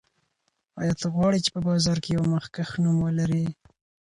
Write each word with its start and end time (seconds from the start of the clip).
آیا 0.79 0.93
ته 0.99 1.07
غواړې 1.13 1.39
چې 1.45 1.49
په 1.55 1.61
بازار 1.67 1.97
کې 2.03 2.09
یو 2.17 2.23
مخکښ 2.33 2.69
نوم 2.83 2.97
ولرې؟ 3.01 3.45